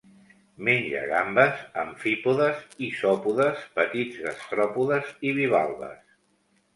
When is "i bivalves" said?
5.31-6.01